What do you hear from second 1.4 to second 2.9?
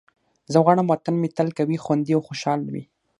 قوي، خوندي او خوشحال وي.